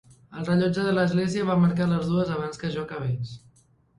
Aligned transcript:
El 0.37 0.45
rellotge 0.45 0.85
de 0.85 0.93
l'església 0.97 1.49
va 1.49 1.57
marcar 1.65 1.87
les 1.91 2.09
dues 2.13 2.33
abans 2.37 2.61
que 2.63 2.73
jo 2.77 2.87
acabés. 2.87 3.37